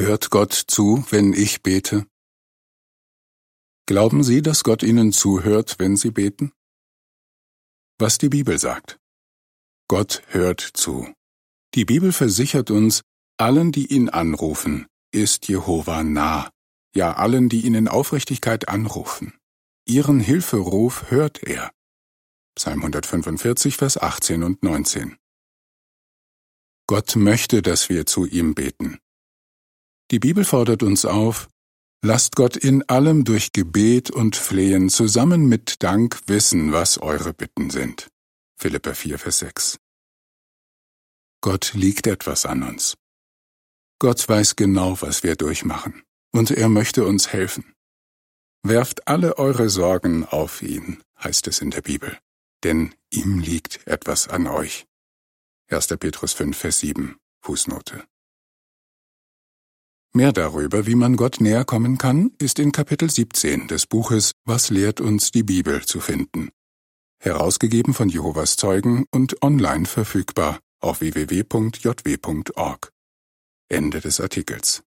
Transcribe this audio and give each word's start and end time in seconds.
Hört 0.00 0.30
Gott 0.30 0.52
zu, 0.52 1.04
wenn 1.10 1.32
ich 1.32 1.64
bete? 1.64 2.06
Glauben 3.86 4.22
Sie, 4.22 4.42
dass 4.42 4.62
Gott 4.62 4.84
Ihnen 4.84 5.12
zuhört, 5.12 5.80
wenn 5.80 5.96
Sie 5.96 6.12
beten? 6.12 6.52
Was 7.98 8.16
die 8.16 8.28
Bibel 8.28 8.60
sagt. 8.60 9.00
Gott 9.88 10.22
hört 10.28 10.60
zu. 10.60 11.12
Die 11.74 11.84
Bibel 11.84 12.12
versichert 12.12 12.70
uns, 12.70 13.02
allen, 13.38 13.72
die 13.72 13.92
ihn 13.92 14.08
anrufen, 14.08 14.86
ist 15.10 15.48
Jehova 15.48 16.04
nah, 16.04 16.48
ja 16.94 17.14
allen, 17.14 17.48
die 17.48 17.66
ihn 17.66 17.74
in 17.74 17.88
Aufrichtigkeit 17.88 18.68
anrufen. 18.68 19.36
Ihren 19.84 20.20
Hilferuf 20.20 21.10
hört 21.10 21.42
er. 21.42 21.72
Psalm 22.54 22.82
145, 22.84 23.76
Vers 23.76 23.98
18 24.00 24.44
und 24.44 24.62
19. 24.62 25.16
Gott 26.86 27.16
möchte, 27.16 27.62
dass 27.62 27.88
wir 27.88 28.06
zu 28.06 28.26
ihm 28.26 28.54
beten. 28.54 29.00
Die 30.10 30.18
Bibel 30.18 30.44
fordert 30.44 30.82
uns 30.82 31.04
auf, 31.04 31.48
lasst 32.02 32.34
Gott 32.34 32.56
in 32.56 32.88
allem 32.88 33.24
durch 33.24 33.52
Gebet 33.52 34.10
und 34.10 34.36
Flehen 34.36 34.88
zusammen 34.88 35.48
mit 35.48 35.82
Dank 35.82 36.20
wissen, 36.26 36.72
was 36.72 36.96
eure 36.98 37.34
Bitten 37.34 37.68
sind. 37.68 38.08
Philippa 38.56 38.94
4, 38.94 39.18
Vers 39.18 39.38
6. 39.40 39.78
Gott 41.42 41.74
liegt 41.74 42.06
etwas 42.06 42.46
an 42.46 42.62
uns. 42.62 42.96
Gott 44.00 44.26
weiß 44.26 44.56
genau, 44.56 45.00
was 45.02 45.22
wir 45.22 45.36
durchmachen, 45.36 46.02
und 46.32 46.50
er 46.50 46.68
möchte 46.68 47.04
uns 47.04 47.28
helfen. 47.28 47.74
Werft 48.62 49.06
alle 49.08 49.38
eure 49.38 49.68
Sorgen 49.68 50.24
auf 50.24 50.62
ihn, 50.62 51.02
heißt 51.22 51.46
es 51.48 51.60
in 51.60 51.70
der 51.70 51.82
Bibel, 51.82 52.18
denn 52.64 52.94
ihm 53.10 53.40
liegt 53.40 53.86
etwas 53.86 54.26
an 54.28 54.46
euch. 54.46 54.86
1. 55.68 55.88
Petrus 55.98 56.32
5, 56.32 56.56
Vers 56.56 56.80
7, 56.80 57.16
Fußnote. 57.40 58.04
Mehr 60.14 60.32
darüber, 60.32 60.86
wie 60.86 60.94
man 60.94 61.16
Gott 61.16 61.40
näher 61.40 61.64
kommen 61.64 61.98
kann, 61.98 62.32
ist 62.38 62.58
in 62.58 62.72
Kapitel 62.72 63.10
17 63.10 63.68
des 63.68 63.86
Buches 63.86 64.32
Was 64.44 64.70
lehrt 64.70 65.00
uns 65.00 65.30
die 65.30 65.42
Bibel 65.42 65.84
zu 65.84 66.00
finden. 66.00 66.50
Herausgegeben 67.20 67.94
von 67.94 68.08
Jehovas 68.08 68.56
Zeugen 68.56 69.04
und 69.10 69.42
online 69.42 69.86
verfügbar 69.86 70.60
auf 70.80 71.00
www.jw.org. 71.00 72.92
Ende 73.68 74.00
des 74.00 74.20
Artikels. 74.20 74.82